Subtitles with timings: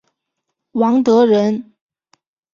[0.71, 1.73] 王德人。